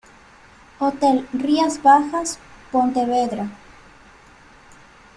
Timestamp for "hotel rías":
0.79-1.79